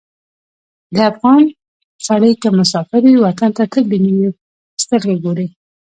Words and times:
د 0.95 0.97
افغان 1.11 1.43
سړی 2.07 2.31
که 2.41 2.47
مسافر 2.59 3.01
وي، 3.05 3.15
وطن 3.23 3.49
ته 3.57 3.63
تل 3.71 3.83
د 3.91 3.93
مینې 4.03 4.29
په 4.33 4.37
سترګه 4.83 5.13
ګوري. 5.23 5.47